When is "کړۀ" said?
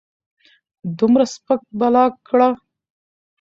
2.27-2.49